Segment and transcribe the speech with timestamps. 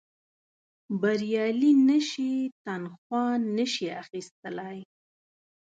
[1.01, 2.31] بریالي نه شي
[2.65, 4.79] تنخوا نه شي اخیستلای.